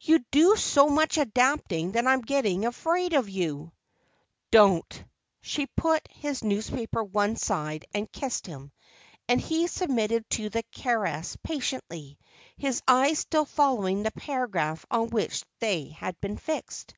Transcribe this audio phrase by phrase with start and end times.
[0.00, 3.72] "You do so much adapting that I'm getting afraid of you."
[4.50, 5.04] "Don't."
[5.42, 8.72] She put his newspaper one side and kissed him,
[9.28, 12.18] and he submitted to the caress patiently,
[12.56, 16.94] his eyes still following the paragraph on which they had been fixed.